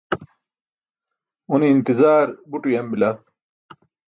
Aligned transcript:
une 1.53 1.63
intizaar 1.73 2.27
buṭ 2.49 2.63
uyam 2.69 2.87
bila 2.91 3.09